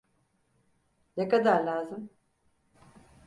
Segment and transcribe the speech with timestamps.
[1.17, 2.09] Ne kadar lazım?